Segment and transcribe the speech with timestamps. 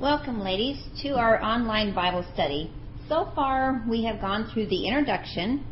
[0.00, 2.72] Welcome, ladies, to our online Bible study.
[3.06, 5.62] So far, we have gone through the introduction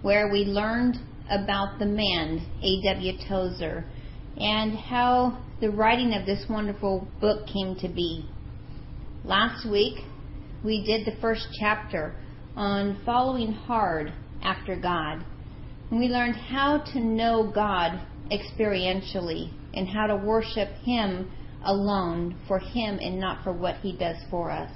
[0.00, 0.96] where we learned
[1.28, 3.12] about the man, A.W.
[3.28, 3.84] Tozer,
[4.38, 8.24] and how the writing of this wonderful book came to be.
[9.22, 9.98] Last week,
[10.64, 12.16] we did the first chapter
[12.56, 15.26] on following hard after God.
[15.90, 18.00] And we learned how to know God
[18.32, 21.30] experientially and how to worship Him
[21.64, 24.70] alone for Him and not for what He does for us.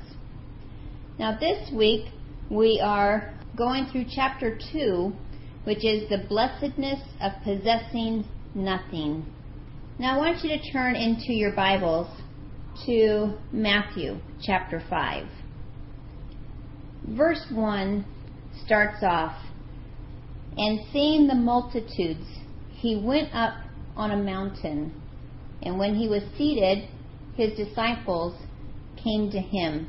[1.19, 2.06] Now, this week
[2.51, 5.12] we are going through chapter 2,
[5.64, 8.24] which is the blessedness of possessing
[8.55, 9.27] nothing.
[9.98, 12.09] Now, I want you to turn into your Bibles
[12.87, 15.27] to Matthew chapter 5.
[17.09, 18.05] Verse 1
[18.64, 19.36] starts off,
[20.56, 22.27] And seeing the multitudes,
[22.70, 23.55] he went up
[23.97, 24.95] on a mountain
[25.62, 26.89] and when he was seated,
[27.37, 28.35] his disciples
[29.03, 29.89] came to him.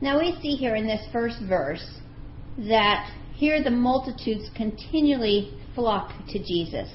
[0.00, 2.00] Now we see here in this first verse
[2.58, 6.88] that here the multitudes continually flock to Jesus.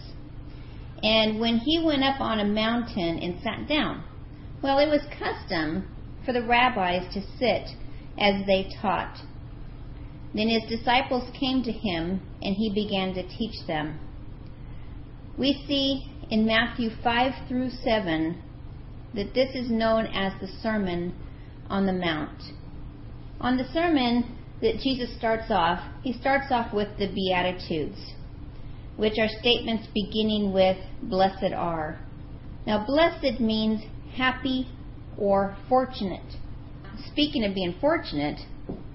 [1.03, 4.03] And when he went up on a mountain and sat down,
[4.61, 5.87] well, it was custom
[6.25, 7.69] for the rabbis to sit
[8.19, 9.17] as they taught.
[10.33, 13.99] Then his disciples came to him, and he began to teach them.
[15.37, 18.41] We see in Matthew 5 through 7
[19.13, 21.13] that this is known as the Sermon
[21.69, 22.41] on the Mount.
[23.41, 28.13] On the sermon that Jesus starts off, he starts off with the Beatitudes,
[28.95, 31.99] which are statements beginning with Blessed are.
[32.65, 33.81] Now, blessed means
[34.15, 34.69] happy
[35.17, 36.37] or fortunate.
[37.11, 38.39] Speaking of being fortunate,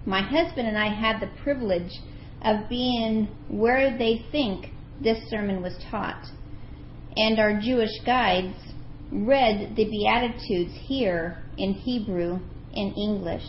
[0.06, 1.92] my husband and I had the privilege
[2.42, 4.68] of being where they think
[5.02, 6.24] this sermon was taught
[7.16, 8.56] and our Jewish guides
[9.10, 12.38] read the Beatitudes here in Hebrew
[12.74, 13.44] and English.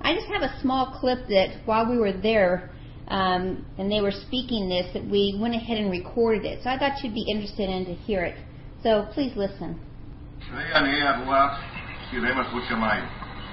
[0.00, 2.70] I just have a small clip that while we were there
[3.08, 6.62] um, and they were speaking this, that we went ahead and recorded it.
[6.62, 8.36] So I thought you'd be interested in to hear it.
[8.82, 9.78] So please listen.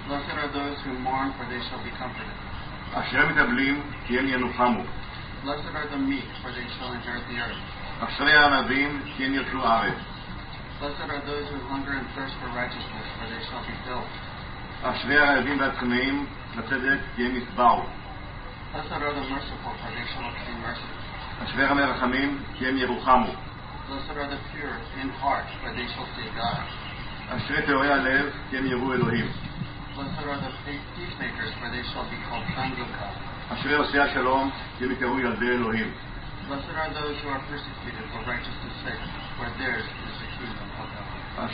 [0.08, 2.34] Blessed are those who mourn, for they shall be comforted.
[5.44, 7.79] Blessed are the meek, for they shall inherit the earth.
[8.00, 9.94] אשרי הענבים כי הם ירשו ארץ.
[14.84, 16.26] אשרי הרעבים והצמאים
[16.58, 17.86] לצדק כי הם יצבעו.
[21.44, 23.34] אשרי המרחמים כי הם ירוחמו.
[27.30, 29.26] אשרי תאורי הלב כי הם יראו אלוהים.
[33.54, 35.94] אשרי עושי השלום כי הם יקראו ילדי אלוהים.
[36.50, 39.06] Blessed are those who are persecuted for righteousness' sake,
[39.38, 41.50] for theirs is the kingdom of God.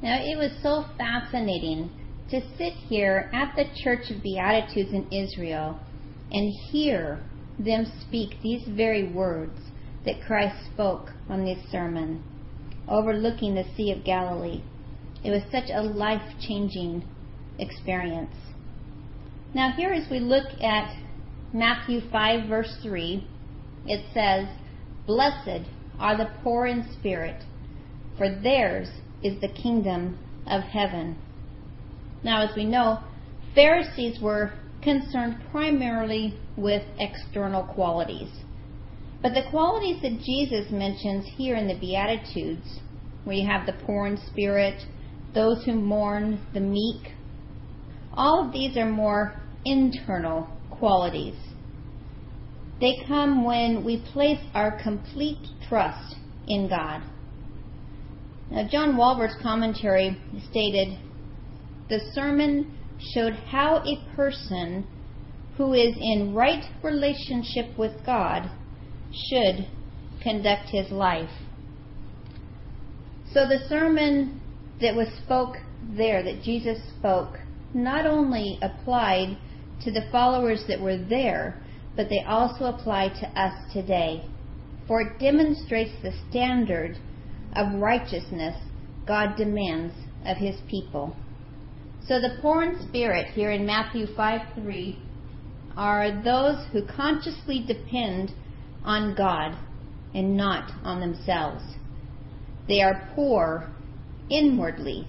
[0.00, 1.90] Now it was so fascinating
[2.30, 5.80] to sit here at the Church of Beatitudes in Israel
[6.30, 7.18] and hear
[7.58, 9.58] them speak these very words
[10.04, 12.22] that Christ spoke on this sermon,
[12.88, 14.62] overlooking the Sea of Galilee.
[15.24, 17.02] It was such a life changing
[17.58, 18.36] experience.
[19.52, 20.94] Now, here as we look at
[21.52, 23.26] Matthew 5, verse 3,
[23.86, 24.48] it says,
[25.06, 25.66] Blessed
[25.98, 27.42] are the poor in spirit,
[28.18, 28.88] for theirs
[29.22, 31.16] is the kingdom of heaven.
[32.22, 32.98] Now, as we know,
[33.54, 38.30] Pharisees were concerned primarily with external qualities.
[39.22, 42.80] But the qualities that Jesus mentions here in the Beatitudes,
[43.24, 44.84] where you have the poor in spirit,
[45.34, 47.12] those who mourn, the meek,
[48.12, 50.48] all of these are more internal
[50.78, 51.36] qualities.
[52.80, 56.16] They come when we place our complete trust
[56.46, 57.02] in God.
[58.50, 60.16] Now, John Walvoord's commentary
[60.50, 60.98] stated
[61.88, 62.78] the sermon
[63.14, 64.86] showed how a person
[65.56, 68.50] who is in right relationship with God
[69.28, 69.66] should
[70.22, 71.30] conduct his life.
[73.32, 74.40] So the sermon
[74.80, 75.56] that was spoke
[75.96, 77.38] there, that Jesus spoke,
[77.74, 79.36] not only applied
[79.84, 81.60] to the followers that were there,
[81.96, 84.24] but they also apply to us today.
[84.86, 86.98] For it demonstrates the standard
[87.54, 88.56] of righteousness
[89.06, 89.94] God demands
[90.24, 91.16] of his people.
[92.06, 94.98] So the poor in spirit here in Matthew 5 3
[95.76, 98.32] are those who consciously depend
[98.84, 99.56] on God
[100.14, 101.62] and not on themselves.
[102.66, 103.70] They are poor
[104.30, 105.06] inwardly,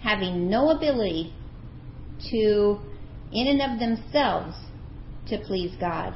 [0.00, 1.32] having no ability
[2.30, 2.78] to
[3.32, 4.56] in and of themselves
[5.28, 6.14] to please God.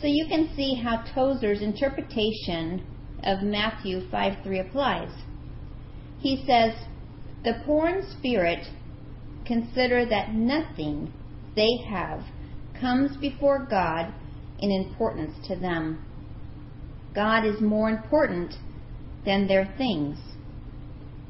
[0.00, 2.84] So you can see how Tozer's interpretation
[3.24, 5.10] of Matthew 5 3 applies.
[6.20, 6.74] He says,
[7.44, 8.66] The poor in spirit
[9.44, 11.12] consider that nothing
[11.56, 12.22] they have
[12.80, 14.12] comes before God
[14.60, 16.04] in importance to them.
[17.14, 18.54] God is more important
[19.24, 20.18] than their things.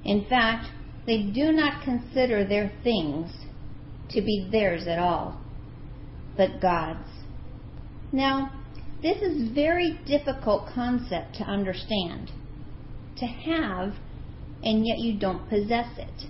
[0.04, 0.66] In fact,
[1.06, 3.30] they do not consider their things
[4.10, 5.40] to be theirs at all,
[6.36, 7.08] but God's.
[8.12, 8.52] Now,
[9.02, 12.32] this is very difficult concept to understand.
[13.18, 13.94] To have
[14.62, 16.26] and yet you don't possess it.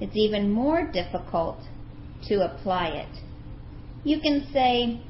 [0.00, 1.58] It's even more difficult
[2.28, 3.20] to apply it.
[4.02, 5.00] You can say,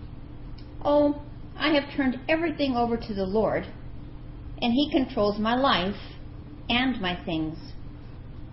[0.85, 1.23] Oh,
[1.56, 3.67] I have turned everything over to the Lord,
[4.61, 5.96] and He controls my life
[6.69, 7.56] and my things.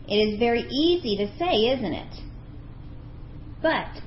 [0.08, 2.31] It is very easy to say, isn't it?
[3.62, 4.02] But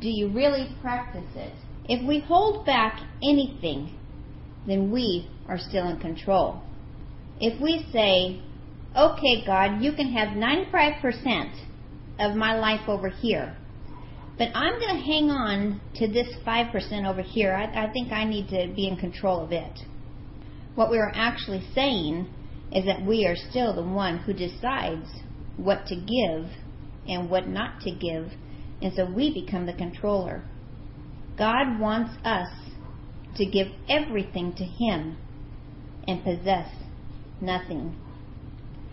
[0.00, 1.54] do you really practice it?
[1.88, 3.96] If we hold back anything,
[4.66, 6.60] then we are still in control.
[7.40, 8.40] If we say,
[8.96, 11.52] okay, God, you can have 95%
[12.18, 13.56] of my life over here,
[14.38, 17.54] but I'm going to hang on to this 5% over here.
[17.54, 19.80] I, I think I need to be in control of it.
[20.74, 22.28] What we are actually saying
[22.72, 25.08] is that we are still the one who decides
[25.56, 26.50] what to give
[27.08, 28.32] and what not to give,
[28.82, 30.42] and so we become the controller.
[31.38, 32.48] God wants us
[33.36, 35.16] to give everything to Him
[36.06, 36.68] and possess
[37.40, 37.96] nothing.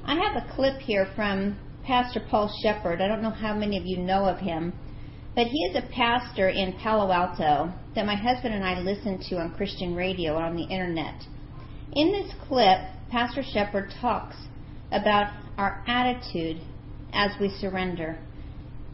[0.05, 3.01] I have a clip here from Pastor Paul Sheppard.
[3.01, 4.73] I don't know how many of you know of him,
[5.35, 9.37] but he is a pastor in Palo Alto that my husband and I listen to
[9.37, 11.23] on Christian radio on the internet.
[11.93, 12.79] In this clip,
[13.11, 14.35] Pastor Sheppard talks
[14.91, 16.61] about our attitude
[17.13, 18.17] as we surrender.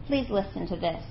[0.09, 1.05] Please listen to this.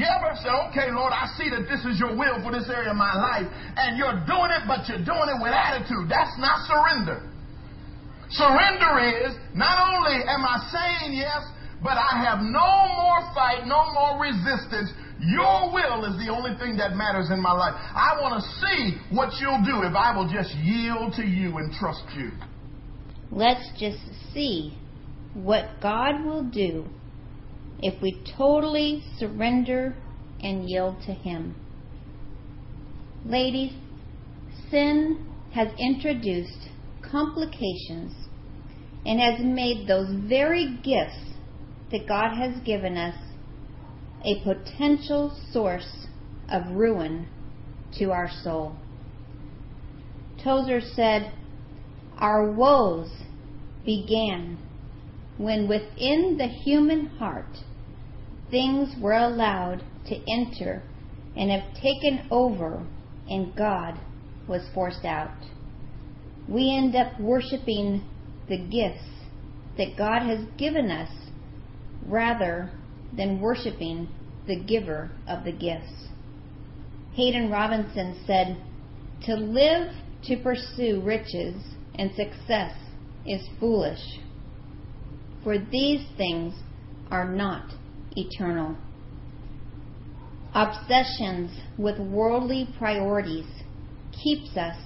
[0.00, 2.88] You ever say, okay, Lord, I see that this is your will for this area
[2.88, 3.44] of my life,
[3.76, 6.08] and you're doing it, but you're doing it with attitude.
[6.08, 7.28] That's not surrender.
[8.32, 11.44] Surrender is not only am I saying yes,
[11.84, 14.88] but I have no more fight, no more resistance.
[15.20, 17.76] Your will is the only thing that matters in my life.
[17.76, 21.68] I want to see what you'll do if I will just yield to you and
[21.76, 22.32] trust you.
[23.30, 24.00] Let's just
[24.32, 24.72] see
[25.34, 26.88] what God will do
[27.82, 29.94] if we totally surrender
[30.40, 31.56] and yield to Him.
[33.24, 33.72] Ladies,
[34.70, 36.68] sin has introduced
[37.02, 38.12] complications
[39.04, 41.34] and has made those very gifts
[41.90, 43.16] that God has given us
[44.24, 46.06] a potential source
[46.48, 47.26] of ruin
[47.98, 48.76] to our soul.
[50.42, 51.32] Tozer said,
[52.18, 53.10] Our woes
[53.84, 54.58] began
[55.36, 57.58] when within the human heart
[58.52, 60.82] things were allowed to enter
[61.34, 62.86] and have taken over,
[63.28, 63.98] and God
[64.46, 65.34] was forced out.
[66.46, 68.04] We end up worshiping
[68.48, 69.08] the gifts
[69.78, 71.10] that God has given us
[72.06, 72.70] rather
[73.16, 74.08] than worshiping
[74.46, 76.08] the giver of the gifts.
[77.16, 78.62] Haddon Robinson said,
[79.24, 79.92] To live
[80.24, 81.54] to pursue riches
[81.94, 82.74] and success
[83.24, 84.20] is foolish,
[85.42, 86.54] for these things
[87.10, 87.72] are not
[88.16, 88.76] eternal.
[90.54, 93.46] Obsessions with worldly priorities
[94.22, 94.76] keeps us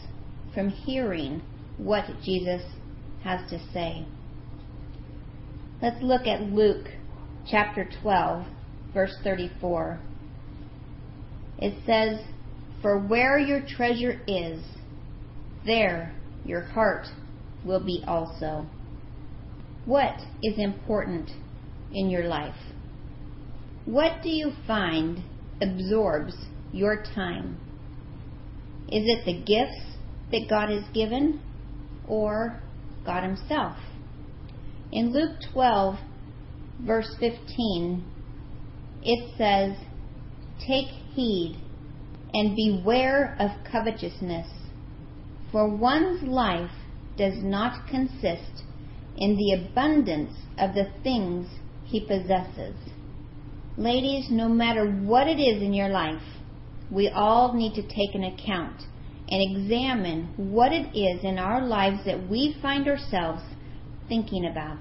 [0.55, 1.43] from hearing
[1.77, 2.63] what Jesus
[3.25, 4.07] has to say.
[5.83, 6.87] Let's look at Luke
[7.51, 8.47] chapter 12,
[8.95, 10.01] verse 34.
[11.59, 12.25] It says,
[12.81, 14.61] For where your treasure is,
[15.67, 16.15] there
[16.45, 17.07] your heart
[17.65, 18.67] will be also.
[19.85, 21.31] What is important
[21.93, 22.55] in your life?
[23.87, 25.23] What do you find
[25.63, 26.35] absorbs
[26.73, 27.57] your time?
[28.89, 29.97] Is it the gifts
[30.33, 31.41] that God has given
[32.09, 32.61] or
[33.05, 33.77] God Himself?
[34.91, 36.01] In Luke 12,
[36.81, 38.05] verse 15,
[39.05, 39.77] it says,
[40.67, 41.57] Take heed
[42.35, 44.49] and beware of covetousness,
[45.53, 46.73] for one's life
[47.17, 48.65] does not consist
[49.17, 51.47] in the abundance of the things
[51.85, 52.75] he possesses.
[53.79, 56.23] Ladies, no matter what it is in your life,
[56.91, 58.85] we all need to take an account
[59.29, 63.43] and examine what it is in our lives that we find ourselves
[64.09, 64.79] thinking about.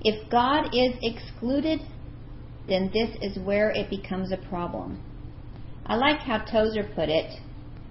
[0.00, 1.80] If God is excluded,
[2.66, 5.02] then this is where it becomes a problem.
[5.84, 7.30] I like how Tozer put it.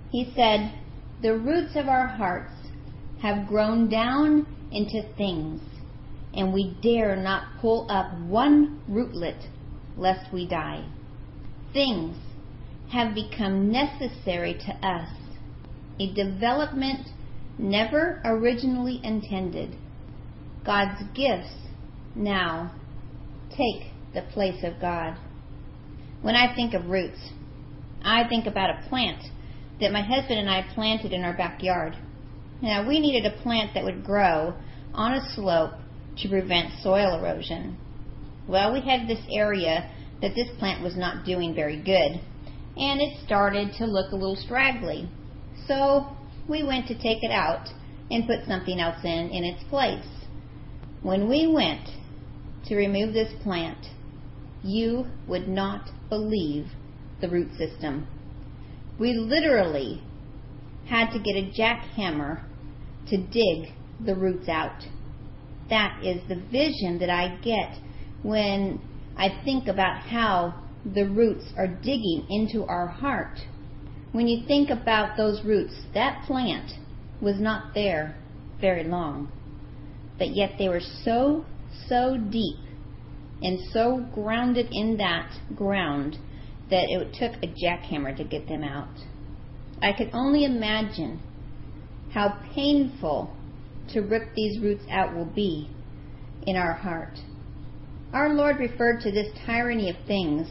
[0.09, 0.73] He said,
[1.21, 2.53] The roots of our hearts
[3.21, 5.61] have grown down into things,
[6.33, 9.45] and we dare not pull up one rootlet
[9.97, 10.85] lest we die.
[11.73, 12.17] Things
[12.91, 15.09] have become necessary to us,
[15.99, 17.07] a development
[17.57, 19.75] never originally intended.
[20.65, 21.53] God's gifts
[22.15, 22.73] now
[23.49, 25.17] take the place of God.
[26.21, 27.19] When I think of roots,
[28.03, 29.23] I think about a plant
[29.79, 31.95] that my husband and I planted in our backyard.
[32.61, 34.53] Now, we needed a plant that would grow
[34.93, 35.73] on a slope
[36.17, 37.77] to prevent soil erosion.
[38.51, 39.89] Well, we had this area
[40.21, 42.19] that this plant was not doing very good,
[42.75, 45.09] and it started to look a little straggly.
[45.67, 46.09] So
[46.49, 47.69] we went to take it out
[48.11, 50.05] and put something else in in its place.
[51.01, 51.87] When we went
[52.65, 53.87] to remove this plant,
[54.63, 56.67] you would not believe
[57.21, 58.05] the root system.
[58.99, 60.03] We literally
[60.87, 62.43] had to get a jackhammer
[63.07, 63.71] to dig
[64.05, 64.83] the roots out.
[65.69, 67.79] That is the vision that I get
[68.23, 68.79] when
[69.17, 73.39] I think about how the roots are digging into our heart.
[74.11, 76.71] When you think about those roots, that plant
[77.21, 78.15] was not there
[78.59, 79.31] very long,
[80.17, 81.45] but yet they were so,
[81.87, 82.59] so deep
[83.41, 86.17] and so grounded in that ground
[86.69, 88.95] that it took a jackhammer to get them out.
[89.81, 91.19] I could only imagine
[92.13, 93.35] how painful
[93.93, 95.69] to rip these roots out will be
[96.45, 97.17] in our heart.
[98.13, 100.47] Our Lord referred to this tyranny of things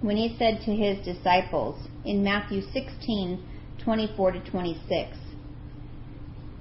[0.00, 3.46] when he said to his disciples in Matthew 16
[3.82, 4.88] 24 to 26.
[4.90, 5.18] It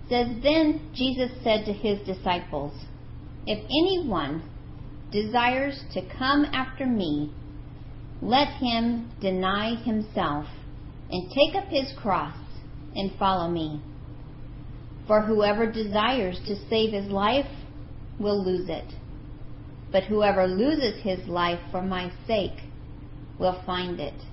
[0.09, 2.73] says, Then Jesus said to his disciples,
[3.47, 4.43] If anyone
[5.11, 7.33] desires to come after me,
[8.21, 10.47] let him deny himself
[11.09, 12.35] and take up his cross
[12.95, 13.81] and follow me.
[15.07, 17.49] For whoever desires to save his life
[18.19, 18.93] will lose it.
[19.93, 22.63] But whoever loses his life for my sake
[23.39, 24.25] will find it.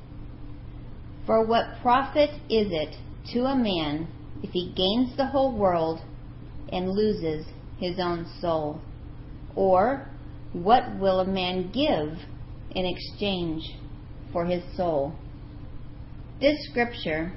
[1.26, 2.96] For what profit is it
[3.32, 4.08] to a man
[4.42, 6.00] if he gains the whole world
[6.72, 7.46] and loses
[7.78, 8.80] his own soul?
[9.54, 10.08] Or
[10.54, 12.18] what will a man give
[12.70, 13.62] in exchange
[14.32, 15.14] for his soul?
[16.40, 17.34] This scripture,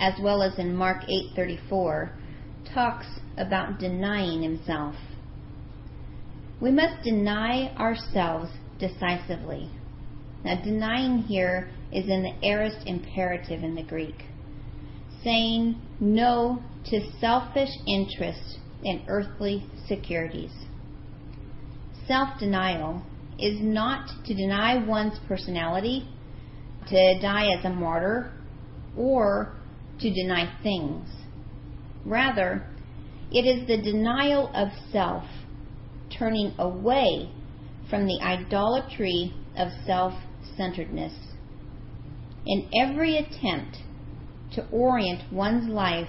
[0.00, 1.04] as well as in Mark
[1.36, 2.10] 8:34,
[2.74, 3.06] talks
[3.38, 4.96] about denying himself.
[6.60, 9.70] We must deny ourselves decisively.
[10.44, 14.24] Now, denying here is in the aorist imperative in the Greek,
[15.22, 20.52] saying no to selfish interests and earthly securities.
[22.06, 23.02] Self denial
[23.38, 26.08] is not to deny one's personality,
[26.88, 28.32] to die as a martyr,
[28.96, 29.54] or
[30.00, 31.08] to deny things.
[32.04, 32.66] Rather,
[33.30, 35.24] it is the denial of self,
[36.18, 37.30] turning away
[37.88, 40.14] from the idolatry of self
[40.56, 41.12] centeredness.
[42.46, 43.78] In every attempt
[44.52, 46.08] to orient one's life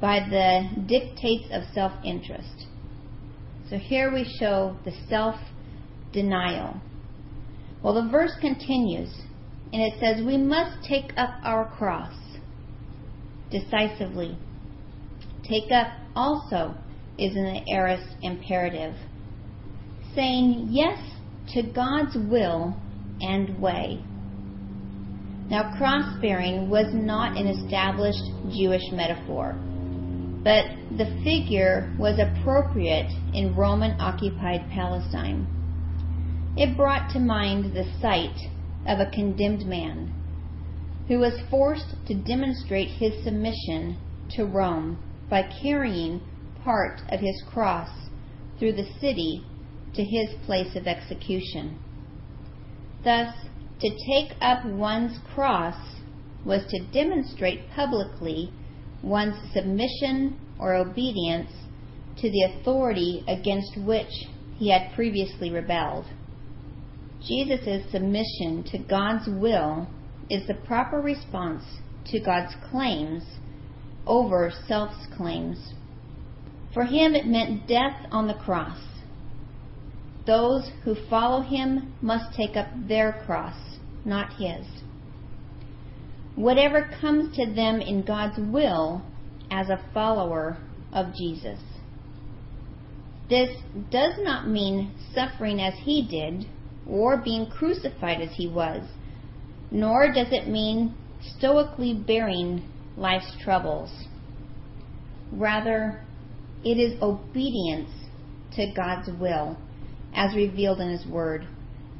[0.00, 2.66] by the dictates of self interest.
[3.68, 5.36] So here we show the self
[6.12, 6.80] denial.
[7.82, 9.12] Well, the verse continues,
[9.72, 12.14] and it says, We must take up our cross
[13.50, 14.36] decisively.
[15.42, 16.74] Take up also
[17.18, 18.94] is an aorist imperative,
[20.14, 20.98] saying yes
[21.54, 22.76] to God's will
[23.20, 24.02] and way.
[25.48, 28.22] Now, cross bearing was not an established
[28.56, 29.54] Jewish metaphor,
[30.42, 30.64] but
[30.96, 35.46] the figure was appropriate in Roman occupied Palestine.
[36.56, 38.36] It brought to mind the sight
[38.86, 40.12] of a condemned man
[41.08, 43.96] who was forced to demonstrate his submission
[44.30, 46.20] to Rome by carrying
[46.64, 47.90] part of his cross
[48.58, 49.44] through the city
[49.94, 51.78] to his place of execution.
[53.04, 53.34] Thus,
[53.80, 55.76] to take up one's cross
[56.44, 58.52] was to demonstrate publicly
[59.02, 61.50] one's submission or obedience
[62.18, 64.12] to the authority against which
[64.56, 66.06] he had previously rebelled.
[67.26, 69.88] Jesus' submission to God's will
[70.30, 71.64] is the proper response
[72.06, 73.24] to God's claims
[74.06, 75.74] over self's claims.
[76.74, 78.78] For him, it meant death on the cross.
[80.26, 83.56] Those who follow him must take up their cross,
[84.04, 84.66] not his.
[86.34, 89.02] Whatever comes to them in God's will
[89.50, 90.58] as a follower
[90.92, 91.60] of Jesus.
[93.28, 93.50] This
[93.90, 96.46] does not mean suffering as he did
[96.88, 98.82] or being crucified as he was,
[99.70, 100.94] nor does it mean
[101.36, 102.62] stoically bearing
[102.96, 103.90] life's troubles.
[105.30, 106.00] Rather,
[106.64, 107.90] it is obedience
[108.56, 109.56] to God's will
[110.14, 111.46] as revealed in His Word,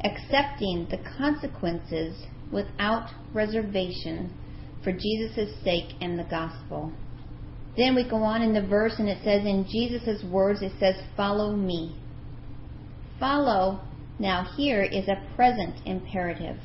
[0.04, 2.16] accepting the consequences
[2.52, 4.33] without reservation
[4.85, 6.92] for Jesus' sake and the gospel.
[7.76, 10.97] Then we go on in the verse and it says, in Jesus' words, it says,
[11.16, 11.97] Follow me.
[13.19, 13.81] Follow,
[14.19, 16.59] now here is a present imperative.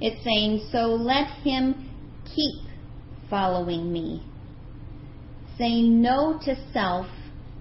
[0.00, 1.90] It's saying, So let him
[2.24, 2.70] keep
[3.28, 4.24] following me.
[5.60, 7.06] Saying no to self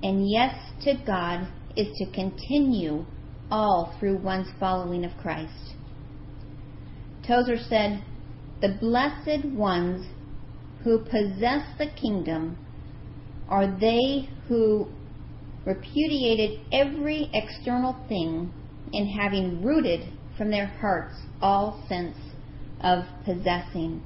[0.02, 3.06] and yes to God is to continue
[3.52, 5.74] all through one's following of Christ.
[7.28, 8.02] Tozer said,
[8.62, 10.08] The blessed ones
[10.86, 12.58] who possess the kingdom
[13.50, 14.88] are they who
[15.66, 18.50] repudiated every external thing
[18.94, 22.16] and having rooted from their hearts all sense
[22.80, 24.02] of possessing.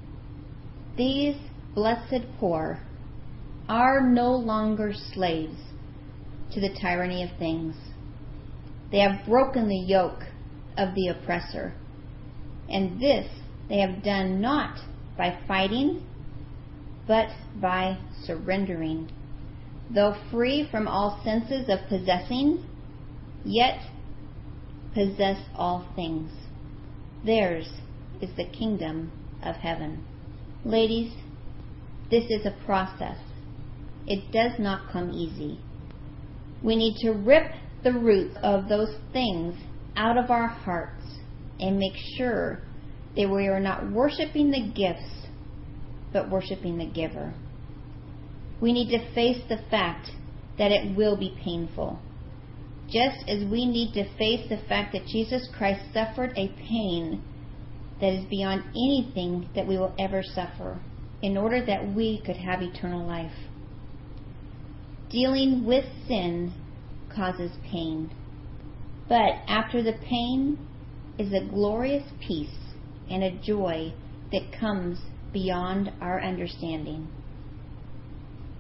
[0.97, 1.35] These
[1.75, 2.79] blessed poor
[3.69, 5.57] are no longer slaves
[6.53, 7.75] to the tyranny of things.
[8.91, 10.23] They have broken the yoke
[10.77, 11.73] of the oppressor.
[12.69, 13.27] And this
[13.69, 14.79] they have done not
[15.17, 16.05] by fighting,
[17.07, 19.11] but by surrendering.
[19.93, 22.65] Though free from all senses of possessing,
[23.45, 23.79] yet
[24.93, 26.31] possess all things.
[27.25, 27.69] Theirs
[28.21, 30.05] is the kingdom of heaven.
[30.65, 31.13] Ladies,
[32.09, 33.17] this is a process.
[34.05, 35.59] It does not come easy.
[36.61, 37.51] We need to rip
[37.83, 39.55] the roots of those things
[39.95, 41.03] out of our hearts
[41.59, 42.59] and make sure
[43.15, 45.27] that we are not worshiping the gifts,
[46.11, 47.33] but worshiping the giver.
[48.59, 50.09] We need to face the fact
[50.57, 51.99] that it will be painful.
[52.89, 57.23] Just as we need to face the fact that Jesus Christ suffered a pain
[57.99, 60.79] that is beyond anything that we will ever suffer
[61.21, 63.31] in order that we could have eternal life.
[65.13, 66.51] Dealing with sin
[67.15, 68.09] causes pain.
[69.07, 70.57] But after the pain
[71.19, 72.73] is a glorious peace
[73.11, 73.93] and a joy
[74.31, 74.99] that comes
[75.31, 77.07] beyond our understanding.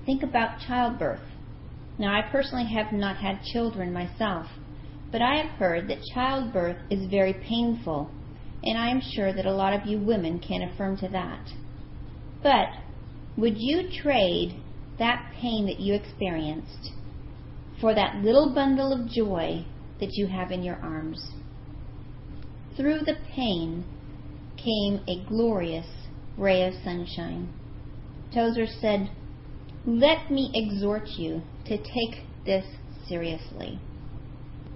[0.05, 1.25] Think about childbirth.
[1.97, 4.45] Now, I personally have not had children myself,
[5.11, 8.11] but I have heard that childbirth is very painful,
[8.63, 11.49] and I am sure that a lot of you women can affirm to that.
[12.43, 12.67] But
[13.37, 14.62] would you trade
[14.99, 16.91] that pain that you experienced
[17.81, 19.65] for that little bundle of joy
[19.99, 21.31] that you have in your arms.
[22.75, 23.85] Through the pain
[24.57, 25.87] came a glorious
[26.37, 27.53] ray of sunshine.
[28.33, 29.09] Tozer said,
[29.85, 32.65] Let me exhort you to take this
[33.07, 33.79] seriously.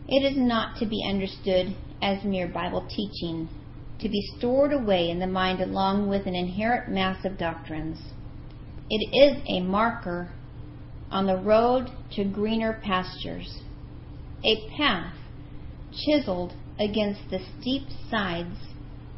[0.07, 3.49] It is not to be understood as mere Bible teaching,
[3.99, 7.99] to be stored away in the mind along with an inherent mass of doctrines.
[8.89, 10.31] It is a marker
[11.11, 13.61] on the road to greener pastures,
[14.45, 15.13] a path
[15.91, 18.57] chiseled against the steep sides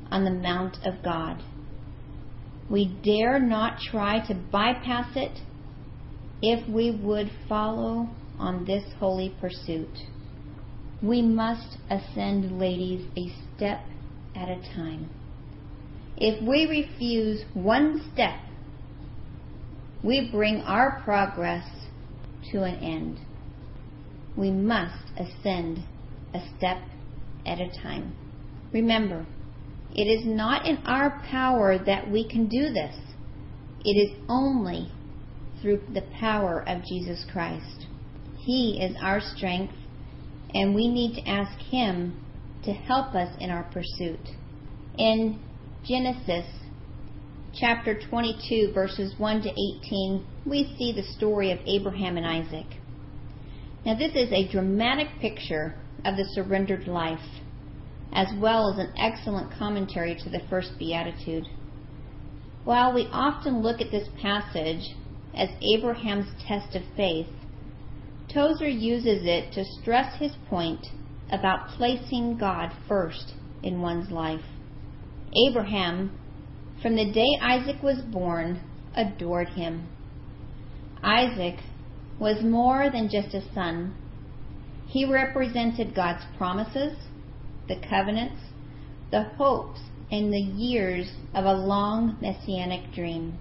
[0.09, 1.43] on the Mount of God.
[2.69, 5.41] We dare not try to bypass it
[6.41, 9.99] if we would follow on this holy pursuit.
[11.01, 13.81] We must ascend, ladies, a step
[14.35, 15.09] at a time.
[16.17, 18.39] If we refuse one step
[20.03, 21.65] we bring our progress
[22.51, 23.19] to an end.
[24.37, 25.83] We must ascend
[26.33, 26.81] a step
[27.45, 28.13] at a time.
[28.71, 29.25] Remember,
[29.93, 32.95] it is not in our power that we can do this.
[33.83, 34.91] It is only
[35.61, 37.87] through the power of Jesus Christ.
[38.37, 39.73] He is our strength,
[40.53, 42.23] and we need to ask Him
[42.63, 44.29] to help us in our pursuit.
[44.97, 45.39] In
[45.85, 46.45] Genesis
[47.59, 52.65] chapter 22, verses 1 to 18, we see the story of Abraham and Isaac.
[53.85, 57.19] Now, this is a dramatic picture of the surrendered life,
[58.13, 61.43] as well as an excellent commentary to the first beatitude.
[62.63, 64.95] While we often look at this passage
[65.35, 67.27] as Abraham's test of faith,
[68.33, 70.85] Tozer uses it to stress his point
[71.29, 74.45] about placing God first in one's life.
[75.35, 76.17] Abraham
[76.81, 78.61] from the day Isaac was born,
[78.95, 79.87] adored him.
[81.03, 81.59] Isaac
[82.19, 83.95] was more than just a son.
[84.87, 86.97] He represented God's promises,
[87.67, 88.41] the covenants,
[89.11, 89.79] the hopes,
[90.11, 93.37] and the years of a long messianic dream.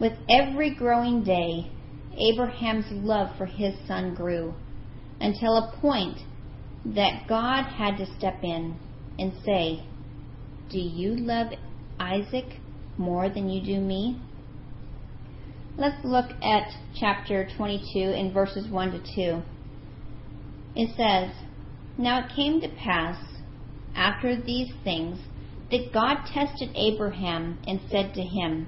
[0.00, 1.70] With every growing day,
[2.16, 4.54] Abraham's love for his son grew
[5.20, 6.18] until a point
[6.84, 8.76] that God had to step in
[9.18, 9.84] and say,
[10.70, 11.48] Do you love
[11.98, 12.58] Isaac
[12.98, 14.20] more than you do me?
[15.76, 19.42] Let's look at chapter 22 in verses 1 to 2.
[20.76, 21.34] It says,
[21.96, 23.16] Now it came to pass,
[23.94, 25.18] after these things,
[25.70, 28.66] that God tested Abraham and said to him,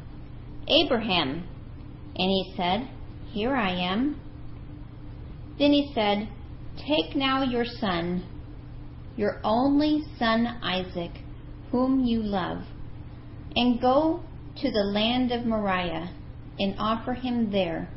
[0.69, 1.49] Abraham.
[2.17, 2.89] And he said,
[3.33, 4.21] Here I am.
[5.59, 6.29] Then he said,
[6.77, 8.25] Take now your son,
[9.17, 11.13] your only son Isaac,
[11.71, 12.65] whom you love,
[13.57, 14.21] and go
[14.57, 16.15] to the land of Moriah
[16.59, 17.88] and offer him there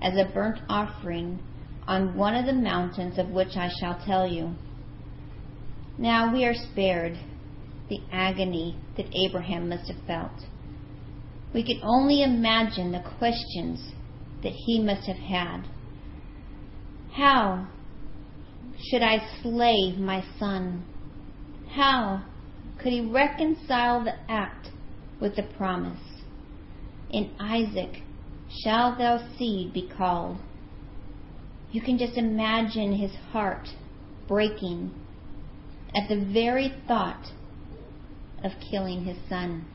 [0.00, 1.38] as a burnt offering
[1.86, 4.54] on one of the mountains of which I shall tell you.
[5.96, 7.18] Now we are spared
[7.88, 10.46] the agony that Abraham must have felt.
[11.54, 13.92] We can only imagine the questions
[14.42, 15.62] that he must have had.
[17.12, 17.68] How
[18.78, 20.84] should I slay my son?
[21.70, 22.22] How
[22.78, 24.68] could he reconcile the act
[25.20, 26.00] with the promise?
[27.10, 28.02] In Isaac
[28.62, 30.38] shall thou seed be called.
[31.70, 33.68] You can just imagine his heart
[34.26, 34.92] breaking
[35.94, 37.32] at the very thought
[38.42, 39.66] of killing his son.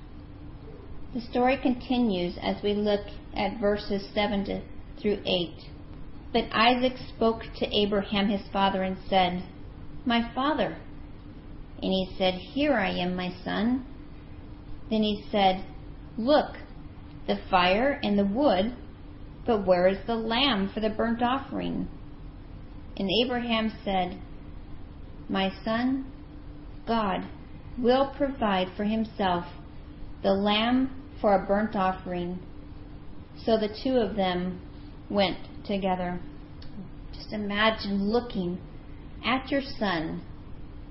[1.13, 4.61] The story continues as we look at verses 7 to,
[4.99, 5.49] through 8.
[6.31, 9.43] But Isaac spoke to Abraham his father and said,
[10.05, 10.77] My father.
[11.81, 13.85] And he said, Here I am, my son.
[14.89, 15.65] Then he said,
[16.17, 16.55] Look,
[17.27, 18.75] the fire and the wood,
[19.45, 21.87] but where is the lamb for the burnt offering?
[22.97, 24.19] And Abraham said,
[25.27, 26.05] My son,
[26.87, 27.27] God
[27.77, 29.45] will provide for himself
[30.21, 32.39] the lamb for a burnt offering.
[33.45, 34.61] So the two of them
[35.09, 36.19] went together.
[37.13, 38.59] Just imagine looking
[39.25, 40.21] at your son,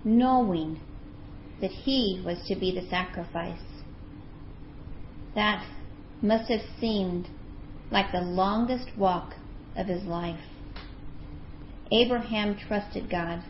[0.05, 0.81] knowing
[1.61, 3.61] that he was to be the sacrifice.
[5.35, 5.65] That
[6.21, 7.29] must have seemed
[7.91, 9.35] like the longest walk
[9.77, 10.41] of his life.
[11.91, 13.43] Abraham trusted God.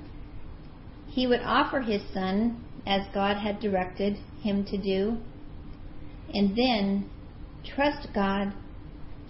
[1.08, 5.18] He would offer his son as God had directed him to do,
[6.32, 7.08] and then
[7.64, 8.52] trust God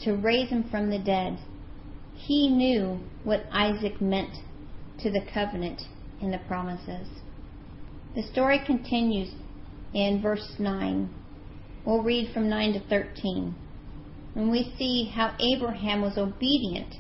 [0.01, 1.39] to raise him from the dead.
[2.15, 4.37] He knew what Isaac meant
[5.01, 5.83] to the covenant
[6.21, 7.09] and the promises.
[8.15, 9.33] The story continues
[9.93, 11.11] in verse 9.
[11.85, 13.55] We'll read from 9 to 13.
[14.35, 16.95] And we see how Abraham was obedient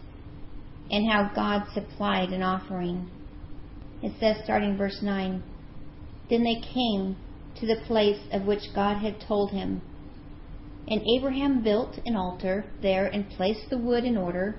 [0.90, 3.10] and how God supplied an offering.
[4.02, 5.42] It says, starting verse 9,
[6.28, 7.16] Then they came
[7.60, 9.80] to the place of which God had told him.
[10.88, 14.56] And Abraham built an altar there and placed the wood in order.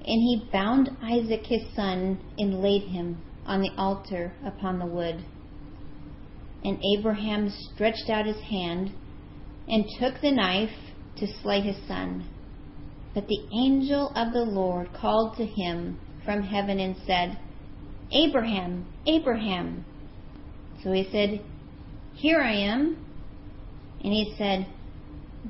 [0.00, 5.24] And he bound Isaac his son and laid him on the altar upon the wood.
[6.64, 8.92] And Abraham stretched out his hand
[9.68, 10.70] and took the knife
[11.16, 12.28] to slay his son.
[13.14, 17.38] But the angel of the Lord called to him from heaven and said,
[18.10, 19.84] Abraham, Abraham.
[20.82, 21.40] So he said,
[22.14, 22.96] Here I am.
[24.02, 24.66] And he said,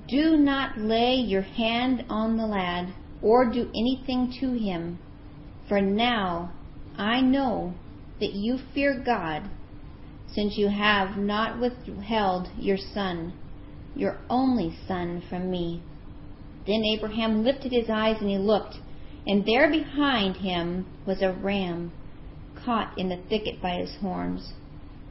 [0.09, 4.98] Do not lay your hand on the lad, or do anything to him,
[5.68, 6.53] for now
[6.96, 7.74] I know
[8.20, 9.50] that you fear God,
[10.33, 13.33] since you have not withheld your son
[13.94, 15.83] your only son from me.
[16.66, 18.76] Then Abraham lifted his eyes and he looked,
[19.26, 21.92] and there behind him was a ram
[22.64, 24.52] caught in the thicket by his horns.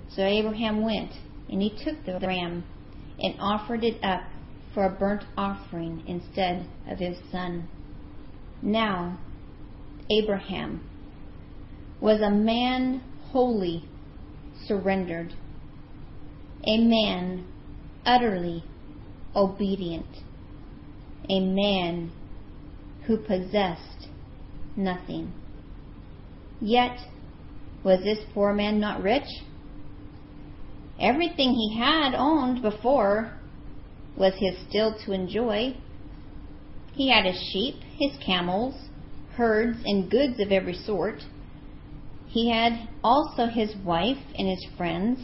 [0.10, 1.12] So Abraham went,
[1.50, 2.64] and he took the ram
[3.20, 4.22] and offered it up
[4.74, 7.68] for a burnt offering instead of his son.
[8.62, 9.20] Now,
[10.10, 10.82] Abraham
[12.02, 13.86] was a man wholly
[14.68, 15.34] surrendered,
[16.66, 17.46] a man
[18.06, 18.64] utterly
[19.36, 20.22] obedient,
[21.30, 22.12] a man
[23.06, 24.08] who possessed
[24.76, 25.32] nothing.
[26.62, 26.98] Yet,
[27.84, 29.28] was this poor man not rich?
[31.00, 33.34] Everything he had owned before
[34.16, 35.76] was his still to enjoy.
[36.94, 38.76] He had his sheep, his camels,
[39.36, 41.24] herds, and goods of every sort.
[42.28, 45.20] He had also his wife and his friends.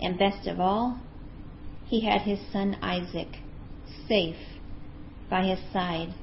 [0.00, 0.98] And best of all,
[1.90, 3.40] he had his son Isaac
[4.06, 4.36] safe
[5.28, 6.14] by his side.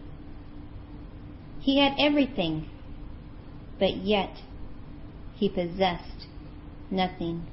[1.60, 2.70] He had everything,
[3.78, 4.32] but yet
[5.36, 6.28] he possessed
[6.90, 7.46] nothing.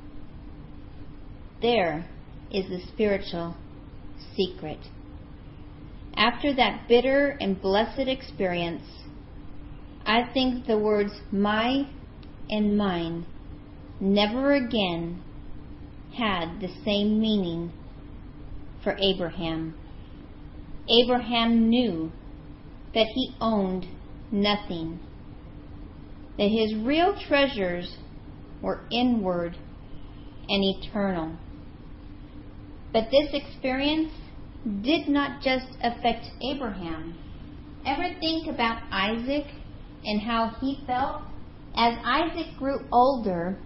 [1.61, 2.07] There
[2.53, 3.57] is the spiritual
[4.37, 4.79] secret.
[6.15, 8.85] After that bitter and blessed experience,
[10.07, 11.89] I think the words my
[12.49, 13.27] and mine
[13.99, 15.21] never again
[16.17, 17.73] had the same meaning
[18.85, 19.75] for Abraham.
[20.89, 22.13] Abraham knew
[22.95, 23.87] that he owned
[24.31, 25.01] nothing,
[26.39, 27.97] that his real treasures
[28.63, 29.57] were inward
[30.49, 31.37] and eternal.
[32.93, 34.13] But this experience
[34.83, 37.19] did not just affect Abraham,
[37.87, 39.47] ever think about Isaac
[40.05, 41.23] and how he felt?
[41.77, 43.59] As Isaac grew older,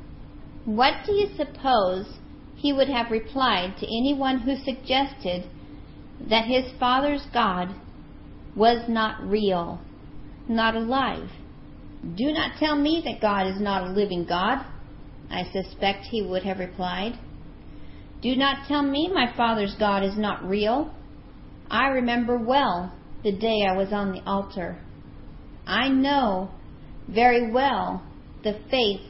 [0.64, 2.06] what do you suppose
[2.58, 5.44] he would have replied to anyone who suggested
[6.28, 7.74] that his father's God
[8.56, 9.80] was not real,
[10.48, 11.30] not alive?
[12.16, 14.64] Do not tell me that God is not a living God,
[15.30, 17.18] I suspect he would have replied.
[18.22, 20.92] Do not tell me my father's God is not real.
[21.70, 22.92] I remember well
[23.22, 24.78] the day I was on the altar.
[25.66, 26.50] I know
[27.08, 28.02] very well
[28.42, 29.02] the faith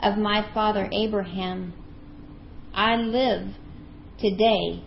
[0.00, 1.72] of my father Abraham.
[2.74, 3.54] I live
[4.18, 4.82] today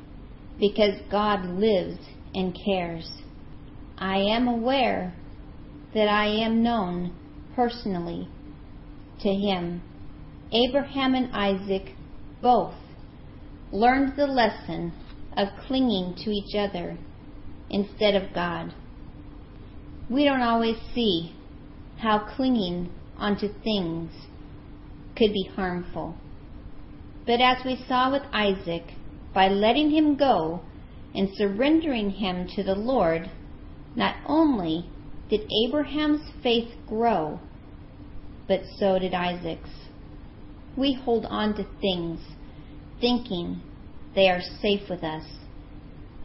[0.60, 2.00] because God lives
[2.36, 3.10] and cares.
[3.98, 5.16] I am aware
[5.94, 7.16] that I am known
[7.56, 8.28] personally
[9.22, 9.82] to him.
[10.52, 11.96] Abraham and Isaac
[12.42, 12.76] both
[13.72, 14.92] learned the lesson
[15.38, 16.98] of clinging to each other
[17.70, 18.74] instead of God.
[20.10, 21.34] We don't always see
[22.00, 24.12] how clinging onto things
[25.16, 26.18] could be harmful.
[27.28, 28.84] But as we saw with Isaac,
[29.34, 30.62] by letting him go
[31.14, 33.30] and surrendering him to the Lord,
[33.96, 34.90] not only
[35.30, 37.42] did Abraham's faith grow,
[38.48, 39.70] but so did Isaac's.
[40.78, 42.22] We hold on to things
[43.02, 43.62] thinking
[44.16, 45.26] they are safe with us.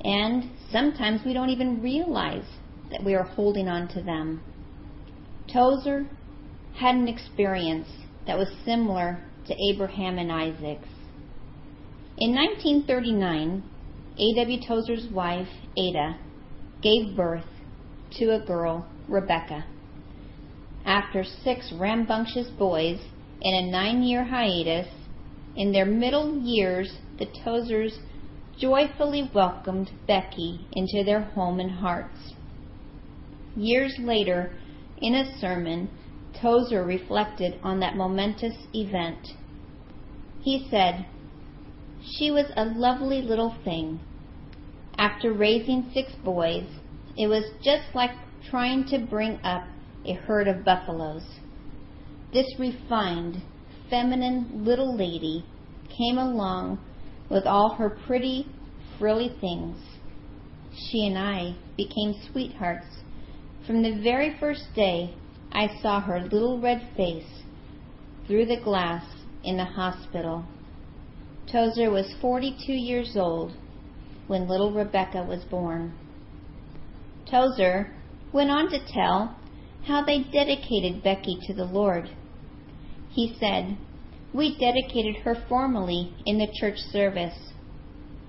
[0.04, 2.46] And sometimes we don't even realize
[2.90, 4.40] that we are holding on to them.
[5.52, 6.06] Tozer
[6.76, 7.88] had an experience
[8.26, 10.88] that was similar to Abraham and Isaac's.
[12.22, 13.64] In 1939,
[14.16, 14.58] A.W.
[14.64, 16.18] Tozer's wife, Ada,
[16.80, 17.48] gave birth
[18.12, 19.64] to a girl, Rebecca.
[20.84, 23.00] After six rambunctious boys
[23.42, 24.86] and a nine year hiatus,
[25.56, 27.98] in their middle years, the Tozers
[28.56, 32.34] joyfully welcomed Becky into their home and hearts.
[33.56, 34.52] Years later,
[34.98, 35.90] in a sermon,
[36.40, 39.26] Tozer reflected on that momentous event.
[40.42, 41.06] He said,
[42.04, 44.00] She was a lovely little thing.
[44.98, 46.66] After raising six boys,
[47.16, 48.12] it was just like
[48.50, 49.64] trying to bring up
[50.04, 51.24] a herd of buffaloes.
[52.32, 53.42] This refined,
[53.88, 55.44] feminine little lady
[55.96, 56.78] came along
[57.28, 58.46] with all her pretty,
[58.98, 59.78] frilly things.
[60.74, 62.86] She and I became sweethearts
[63.66, 65.14] from the very first day
[65.52, 67.42] I saw her little red face
[68.26, 69.04] through the glass
[69.44, 70.44] in the hospital.
[71.52, 73.52] Tozer was 42 years old
[74.26, 75.92] when little Rebecca was born.
[77.30, 77.92] Tozer
[78.32, 79.36] went on to tell
[79.84, 82.08] how they dedicated Becky to the Lord.
[83.10, 83.76] He said,
[84.32, 87.52] We dedicated her formally in the church service,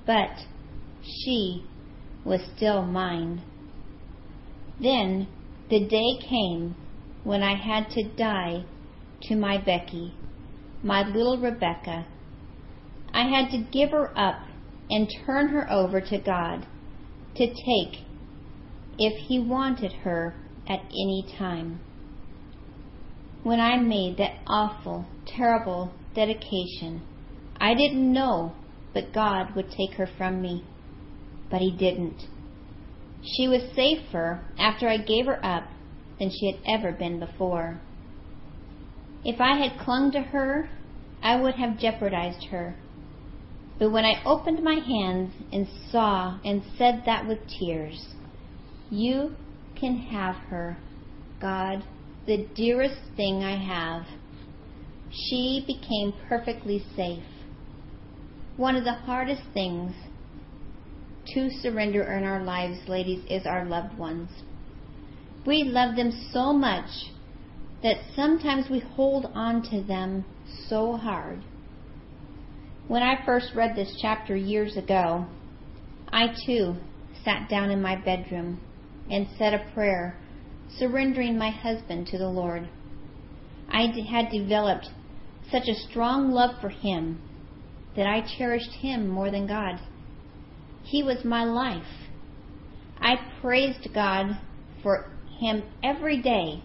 [0.06, 0.32] but
[1.02, 1.64] she
[2.26, 3.42] was still mine.
[4.82, 5.30] Then
[5.70, 6.76] the day came
[7.24, 8.66] when I had to die
[9.24, 10.14] to my Becky,
[10.84, 12.06] my little Rebecca.
[13.14, 14.42] I had to give her up
[14.90, 16.66] and turn her over to God
[17.36, 18.04] to take
[18.98, 20.36] if He wanted her
[20.68, 21.80] at any time.
[23.44, 27.02] When I made that awful, terrible dedication,
[27.60, 28.54] I didn't know
[28.94, 30.64] but God would take her from me.
[31.50, 32.28] But He didn't.
[33.24, 35.64] She was safer after I gave her up
[36.20, 37.82] than she had ever been before.
[39.26, 40.70] If I had clung to her,
[41.22, 42.76] I would have jeopardized her.
[43.84, 48.14] But when I opened my hands and saw and said that with tears,
[48.90, 49.36] You
[49.76, 50.78] can have her,
[51.42, 51.84] God,
[52.26, 54.06] the dearest thing I have.
[55.12, 57.26] She became perfectly safe.
[58.56, 59.94] One of the hardest things
[61.34, 64.30] to surrender in our lives, ladies, is our loved ones.
[65.46, 66.90] We love them so much
[67.82, 70.24] that sometimes we hold on to them
[70.70, 71.42] so hard.
[72.88, 75.26] When I first read this chapter years ago,
[76.12, 76.76] I too
[77.24, 78.60] sat down in my bedroom
[79.10, 80.18] and said a prayer,
[80.78, 82.68] surrendering my husband to the Lord.
[83.70, 84.90] I had developed
[85.50, 87.22] such a strong love for him
[87.96, 89.80] that I cherished him more than God.
[90.84, 92.10] He was my life.
[93.00, 94.38] I praised God
[94.82, 96.62] for him every day.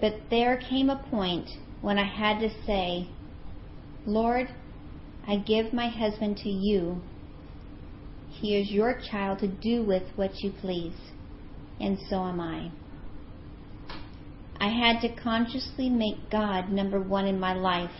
[0.00, 1.48] But there came a point
[1.82, 3.08] when I had to say,
[4.06, 4.48] Lord,
[5.28, 7.02] I give my husband to you.
[8.30, 10.96] He is your child to do with what you please,
[11.80, 12.70] and so am I.
[14.58, 17.90] I had to consciously make God number one in my life,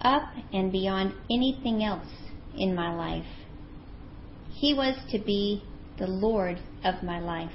[0.00, 2.08] up and beyond anything else
[2.56, 3.26] in my life.
[4.50, 5.62] He was to be
[5.98, 7.52] the Lord of my life.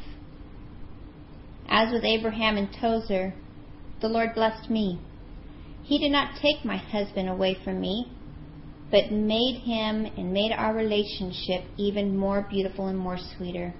[1.67, 3.33] As with Abraham and Tozer,
[4.01, 4.99] the Lord blessed me.
[5.83, 8.11] He did not take my husband away from me,
[8.91, 13.73] but made him and made our relationship even more beautiful and more sweeter.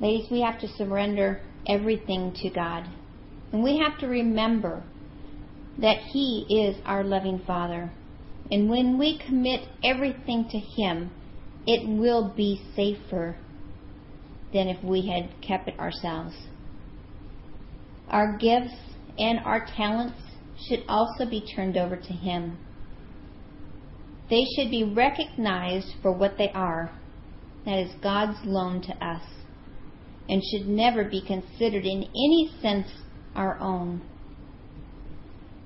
[0.00, 2.84] Ladies, we have to surrender everything to God.
[3.52, 4.82] And we have to remember
[5.78, 7.90] that He is our loving Father.
[8.50, 11.10] And when we commit everything to Him,
[11.66, 13.36] it will be safer
[14.52, 16.34] than if we had kept it ourselves.
[18.08, 18.74] Our gifts
[19.18, 20.18] and our talents
[20.68, 22.58] should also be turned over to Him.
[24.30, 26.90] They should be recognized for what they are
[27.64, 29.22] that is, God's loan to us
[30.28, 32.88] and should never be considered in any sense
[33.34, 34.02] our own.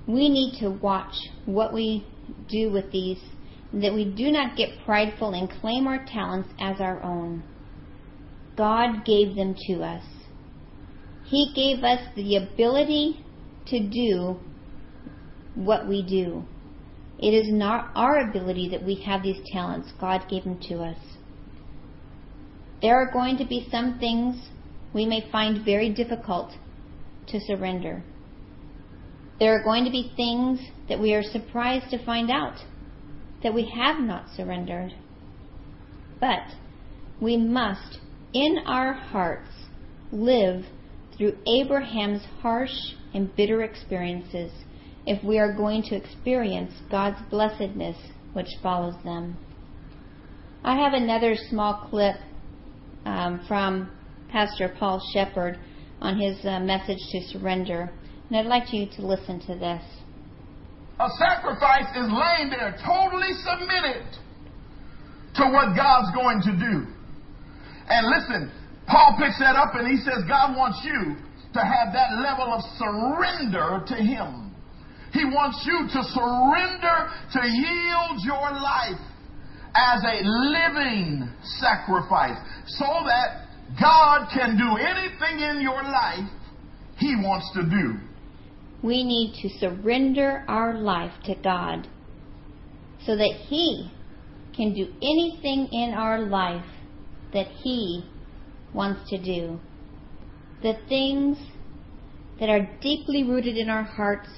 [0.07, 1.13] We need to watch
[1.45, 2.05] what we
[2.47, 3.19] do with these,
[3.73, 7.43] that we do not get prideful and claim our talents as our own.
[8.55, 10.03] God gave them to us.
[11.25, 13.23] He gave us the ability
[13.67, 14.39] to do
[15.55, 16.43] what we do.
[17.21, 19.91] It is not our ability that we have these talents.
[19.99, 20.97] God gave them to us.
[22.81, 24.37] There are going to be some things
[24.93, 26.53] we may find very difficult
[27.27, 28.03] to surrender.
[29.39, 32.57] There are going to be things that we are surprised to find out
[33.43, 34.93] that we have not surrendered.
[36.19, 36.43] But
[37.21, 37.99] we must,
[38.33, 39.51] in our hearts,
[40.11, 40.65] live
[41.17, 44.51] through Abraham's harsh and bitter experiences
[45.09, 47.97] if we are going to experience God's blessedness
[48.33, 49.35] which follows them.
[50.63, 52.15] I have another small clip
[53.05, 53.89] um, from
[54.29, 55.57] Pastor Paul Sheppard
[55.99, 57.91] on his uh, message to surrender,
[58.29, 59.81] and I'd like you to listen to this.
[60.99, 64.05] A sacrifice is laying there totally submitted
[65.35, 66.85] to what God's going to do.
[67.89, 68.51] And listen,
[68.85, 71.15] Paul picks that up and he says God wants you
[71.53, 74.48] to have that level of surrender to Him.
[75.11, 78.99] He wants you to surrender, to yield your life
[79.75, 83.47] as a living sacrifice so that
[83.79, 86.29] God can do anything in your life
[86.97, 87.99] He wants to do.
[88.81, 91.87] We need to surrender our life to God
[93.05, 93.91] so that He
[94.55, 96.65] can do anything in our life
[97.33, 98.03] that He
[98.73, 99.59] wants to do.
[100.61, 101.37] The things
[102.39, 104.29] that are deeply rooted in our hearts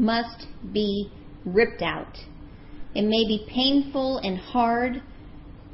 [0.00, 1.12] must be
[1.44, 2.16] ripped out.
[2.94, 5.02] It may be painful and hard,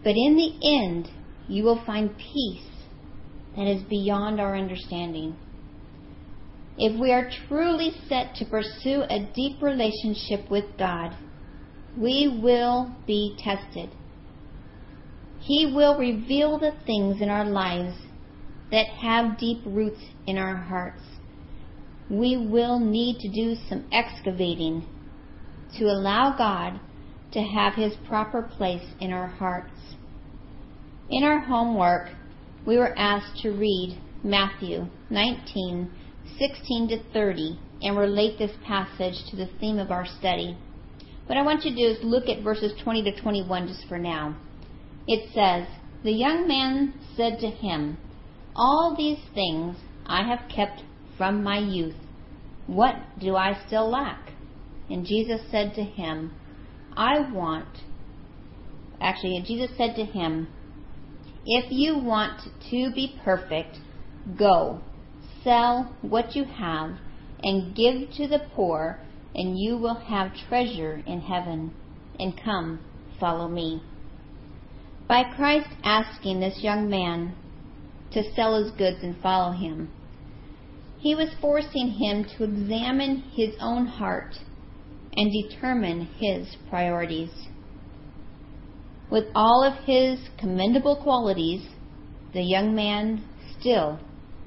[0.03, 1.09] but in the end,
[1.49, 2.67] you will find peace
[3.57, 5.37] that is beyond our understanding.
[6.77, 11.17] If we are truly set to pursue a deep relationship with God,
[11.97, 13.91] we will be tested.
[15.41, 17.97] He will reveal the things in our lives
[18.71, 21.01] that have deep roots in our hearts
[22.11, 24.87] we will need to do some excavating
[25.79, 26.81] to allow God
[27.33, 29.95] to have His proper place in our hearts.
[31.11, 32.09] In our homework,
[32.66, 35.90] we were asked to read Matthew 19,
[36.38, 40.57] 16 to 30 and relate this passage to the theme of our study.
[41.27, 43.99] What I want you to do is look at verses 20 to 21 just for
[43.99, 44.37] now.
[45.07, 45.69] It says,
[46.05, 47.99] The young man said to him,
[48.55, 50.83] All these things I have kept
[51.17, 51.97] from my youth.
[52.67, 54.33] What do I still lack?
[54.91, 56.33] And Jesus said to him,
[56.97, 57.83] I want.
[59.01, 60.49] Actually, Jesus said to him,
[61.45, 63.79] If you want to be perfect,
[64.39, 64.81] go,
[65.45, 66.97] sell what you have,
[67.43, 68.99] and give to the poor,
[69.35, 71.75] and you will have treasure in heaven.
[72.19, 72.81] And come,
[73.21, 73.83] follow me.
[75.07, 77.37] By Christ asking this young man
[78.13, 79.91] to sell his goods and follow him,
[80.99, 84.35] he was forcing him to examine his own heart
[85.17, 87.31] and determine his priorities.
[89.11, 91.66] With all of his commendable qualities,
[92.33, 93.25] the young man
[93.59, 94.01] still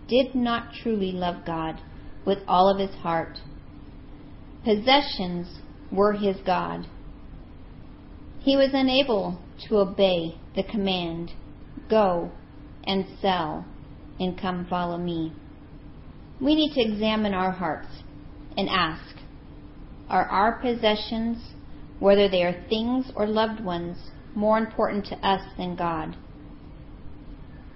[0.07, 1.79] did not truly love God
[2.25, 3.39] with all of his heart.
[4.63, 5.59] Possessions
[5.91, 6.85] were his God.
[8.39, 11.31] He was unable to obey the command,
[11.89, 12.31] Go
[12.85, 13.65] and sell
[14.19, 15.33] and come follow me
[16.41, 17.89] we need to examine our hearts
[18.57, 19.15] and ask
[20.09, 21.37] Are our possessions,
[21.99, 23.97] whether they are things or loved ones,
[24.35, 26.15] more important to us than God?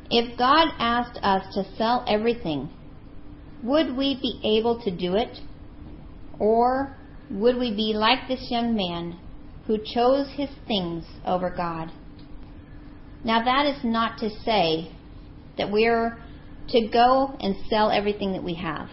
[0.10, 2.70] If God asked us to sell everything,
[3.64, 5.40] would we be able to do it?
[6.40, 6.98] Or
[7.30, 9.20] would we be like this young man
[9.66, 11.92] who chose his things over God?
[13.24, 14.92] Now, that is not to say
[15.58, 16.18] that we're
[16.70, 18.90] to go and sell everything that we have.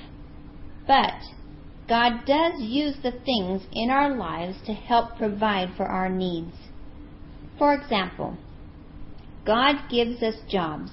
[0.87, 1.15] But
[1.89, 6.55] God does use the things in our lives to help provide for our needs.
[7.59, 8.37] For example,
[9.45, 10.91] God gives us jobs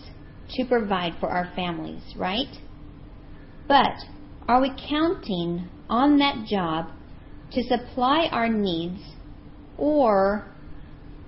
[0.51, 2.57] to provide for our families, right?
[3.67, 3.95] But
[4.47, 6.89] are we counting on that job
[7.51, 9.01] to supply our needs,
[9.77, 10.47] or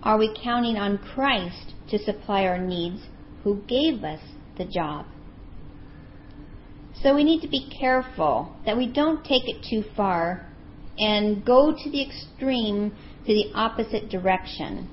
[0.02, 3.02] are we counting on Christ to supply our needs
[3.44, 4.22] who gave us
[4.58, 5.06] the job?
[7.02, 10.46] So we need to be careful that we don't take it too far
[10.98, 12.92] and go to the extreme
[13.26, 14.90] to the opposite direction.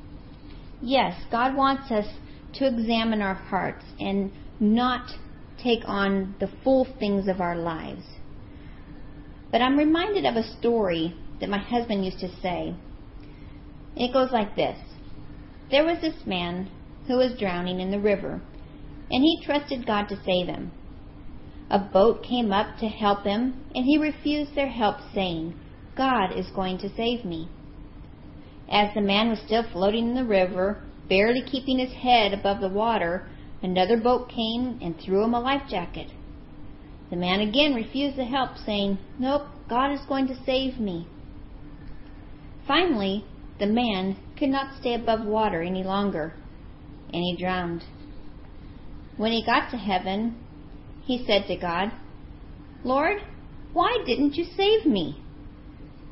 [0.80, 2.07] Yes, God wants us
[2.54, 4.30] to examine our hearts and
[4.61, 5.11] not
[5.62, 8.04] take on the full things of our lives.
[9.50, 12.74] But I'm reminded of a story that my husband used to say.
[13.96, 14.78] It goes like this
[15.70, 16.70] There was this man
[17.07, 18.40] who was drowning in the river,
[19.11, 20.70] and he trusted God to save him.
[21.68, 25.54] A boat came up to help him, and he refused their help, saying,
[25.96, 27.48] God is going to save me.
[28.68, 32.68] As the man was still floating in the river, barely keeping his head above the
[32.68, 33.28] water,
[33.62, 36.10] another boat came and threw him a life jacket.
[37.10, 41.06] The man again refused the help, saying, Nope, God is going to save me.
[42.66, 43.24] Finally,
[43.58, 46.34] the man could not stay above water any longer,
[47.12, 47.84] and he drowned.
[49.16, 50.36] When he got to heaven,
[51.07, 51.92] he said to God,
[52.82, 53.18] Lord,
[53.72, 55.22] why didn't you save me?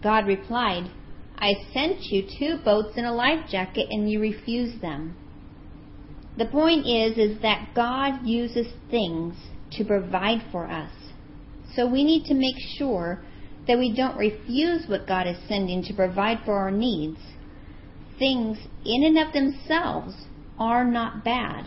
[0.02, 0.90] God replied,
[1.36, 5.16] I sent you two boats and a life jacket and you refused them.
[6.38, 9.34] The point is is that God uses things
[9.72, 10.92] to provide for us.
[11.74, 13.24] So we need to make sure
[13.66, 17.18] that we don't refuse what God is sending to provide for our needs.
[18.18, 20.14] Things in and of themselves
[20.56, 21.66] are not bad.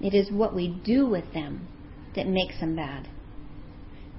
[0.00, 1.68] It is what we do with them
[2.14, 3.08] that makes them bad.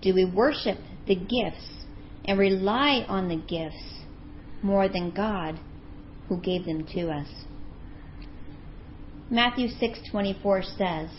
[0.02, 0.78] Do we worship
[1.08, 1.86] the gifts
[2.26, 4.02] and rely on the gifts
[4.62, 5.60] more than God
[6.28, 7.28] who gave them to us?
[9.30, 11.10] Matthew 6:24 says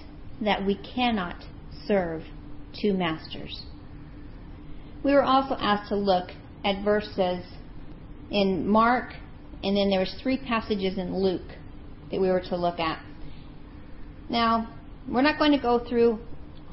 [0.41, 1.37] that we cannot
[1.87, 2.23] serve
[2.81, 3.65] two masters.
[5.03, 6.31] We were also asked to look
[6.65, 7.45] at verses
[8.31, 9.15] in Mark
[9.63, 11.57] and then there was three passages in Luke
[12.11, 13.01] that we were to look at.
[14.29, 14.69] Now,
[15.09, 16.19] we're not going to go through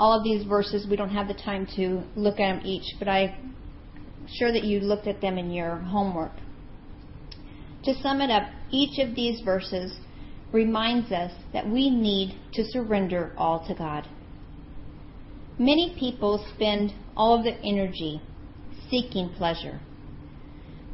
[0.03, 0.85] all of these verses.
[0.85, 3.55] We don't have the time to look at them each, but I'm
[4.37, 6.33] sure that you looked at them in your homework.
[7.85, 9.97] To sum it up, each of these verses
[10.51, 14.05] reminds us that we need to surrender all to God.
[15.57, 18.21] Many people spend all of their energy
[18.91, 19.79] seeking pleasure.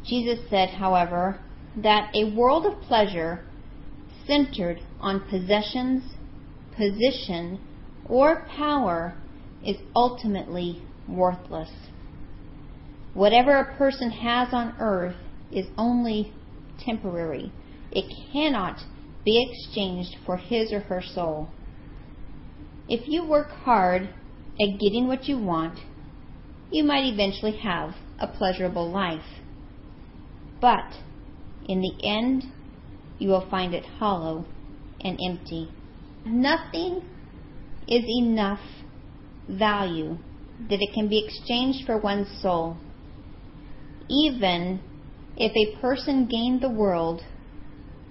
[0.06, 1.40] Jesus said, however,
[1.78, 3.44] that a world of pleasure
[4.28, 6.04] centered on possessions,
[6.78, 7.60] position,
[8.10, 9.16] or power
[9.66, 11.70] is ultimately worthless.
[13.14, 15.16] Whatever a person has on earth
[15.52, 16.34] is only
[16.80, 17.52] temporary.
[17.92, 18.80] It cannot
[19.26, 21.50] be exchanged for his or her soul.
[22.88, 24.10] If you work hard
[24.60, 25.80] at getting what you want,
[26.72, 29.42] you might eventually have a pleasurable life.
[30.62, 30.98] But
[31.68, 32.46] in the end,
[33.18, 34.46] you will find it hollow
[35.02, 35.72] and empty.
[36.26, 37.02] Nothing
[37.90, 38.62] is enough
[39.50, 40.18] value
[40.70, 42.78] that it can be exchanged for one's soul.
[44.08, 44.80] Even
[45.36, 47.24] if a person gained the world,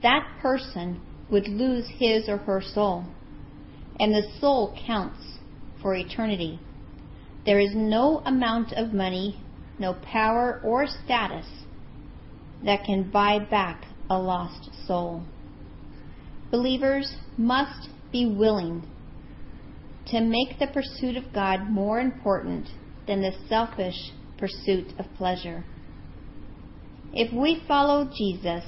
[0.02, 1.00] that person
[1.30, 3.04] would lose his or her soul.
[4.00, 5.38] And the soul counts
[5.80, 6.58] for eternity.
[7.46, 9.40] There is no amount of money,
[9.78, 11.46] no power or status
[12.64, 15.22] that can buy back a lost soul.
[16.50, 18.82] Believers must be willing
[20.10, 22.68] to make the pursuit of God more important
[23.06, 25.64] than the selfish pursuit of pleasure.
[27.12, 28.64] If we follow Jesus,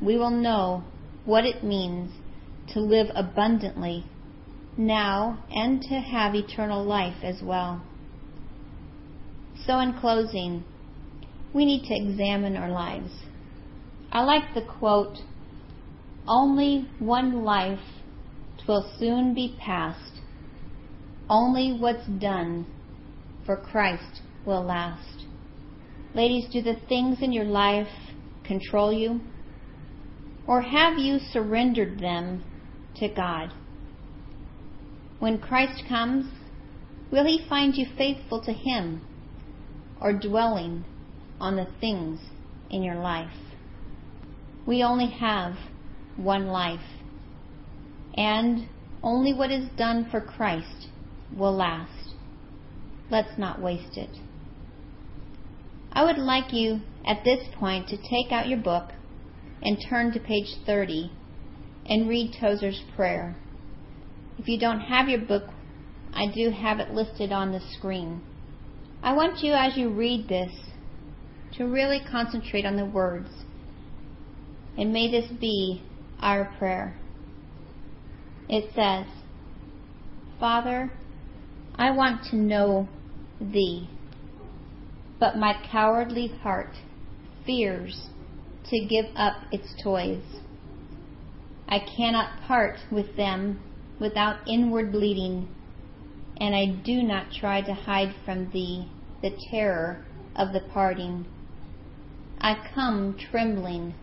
[0.00, 0.84] we will know
[1.24, 2.12] what it means
[2.72, 4.04] to live abundantly
[4.76, 7.82] now and to have eternal life as well.
[9.66, 10.64] So, in closing,
[11.54, 13.10] we need to examine our lives.
[14.12, 15.18] I like the quote
[16.26, 17.80] Only one life
[18.64, 20.20] twill soon be past
[21.28, 22.66] only what's done
[23.46, 25.24] for Christ will last.
[26.14, 27.88] Ladies, do the things in your life
[28.44, 29.20] control you?
[30.46, 32.44] Or have you surrendered them
[32.96, 33.50] to God?
[35.18, 36.26] When Christ comes,
[37.10, 39.00] will he find you faithful to him
[40.00, 40.84] or dwelling
[41.40, 42.20] on the things
[42.70, 43.32] in your life?
[44.66, 45.54] We only have
[46.16, 46.86] one life,
[48.14, 48.68] and
[49.02, 50.88] only what is done for Christ
[51.36, 52.14] will last.
[53.10, 54.10] Let's not waste it.
[55.92, 58.90] I would like you at this point to take out your book
[59.62, 61.10] and turn to page 30
[61.86, 63.36] and read Tozer's prayer.
[64.38, 65.44] If you don't have your book,
[66.12, 68.22] I do have it listed on the screen.
[69.02, 70.52] I want you, as you read this,
[71.56, 73.28] to really concentrate on the words.
[74.76, 75.82] And may this be
[76.20, 76.96] our prayer.
[78.48, 79.06] It says,
[80.40, 80.90] Father,
[81.76, 82.88] I want to know
[83.40, 83.88] Thee,
[85.18, 86.76] but my cowardly heart
[87.44, 88.10] fears
[88.70, 90.22] to give up its toys.
[91.68, 93.60] I cannot part with them
[93.98, 95.48] without inward bleeding,
[96.40, 98.88] and I do not try to hide from Thee
[99.20, 100.04] the terror
[100.36, 101.26] of the parting.
[102.40, 103.94] I come trembling,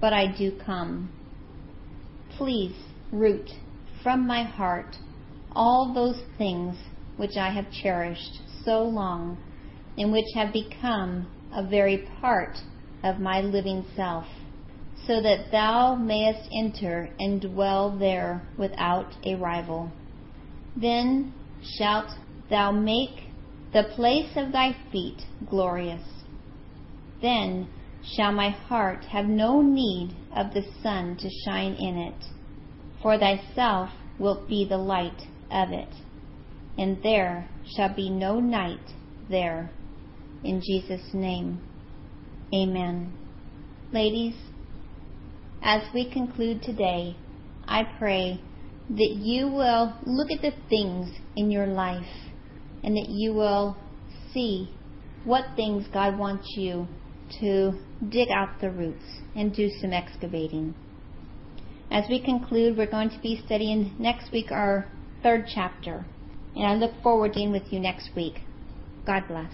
[0.00, 1.10] but I do come.
[2.36, 2.74] Please
[3.12, 3.50] root
[4.02, 4.96] from my heart
[5.54, 6.76] all those things
[7.16, 9.38] which I have cherished so long
[9.96, 12.56] and which have become a very part
[13.02, 14.24] of my living self,
[15.06, 19.92] so that thou mayest enter and dwell there without a rival.
[20.76, 21.32] Then
[21.78, 22.10] shalt
[22.50, 23.28] thou make
[23.72, 26.02] the place of thy feet glorious.
[27.20, 27.68] Then
[28.16, 32.24] shall my heart have no need of the sun to shine in it,
[33.02, 35.88] for thyself wilt be the light of it,
[36.76, 38.94] and there shall be no night
[39.30, 39.70] there.
[40.42, 41.60] In Jesus' name,
[42.52, 43.12] amen.
[43.92, 44.34] Ladies,
[45.62, 47.16] as we conclude today,
[47.66, 48.40] I pray
[48.90, 52.04] that you will look at the things in your life
[52.82, 53.76] and that you will
[54.32, 54.70] see
[55.24, 56.86] what things God wants you
[57.40, 57.72] to
[58.10, 59.04] dig out the roots
[59.34, 60.74] and do some excavating.
[61.90, 64.90] As we conclude, we're going to be studying next week our
[65.22, 66.04] third chapter.
[66.56, 68.40] And I look forward to being with you next week.
[69.06, 69.52] God bless.